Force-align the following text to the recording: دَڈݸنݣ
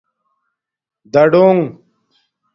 دَڈݸنݣ 1.13 1.59